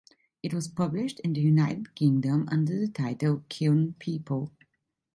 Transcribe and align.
It 0.41 0.51
was 0.51 0.67
published 0.67 1.19
in 1.19 1.33
the 1.33 1.41
United 1.41 1.93
Kingdom 1.93 2.49
under 2.51 2.75
the 2.75 2.87
title 2.87 3.43
"Kil'n 3.49 3.93
People". 3.99 4.49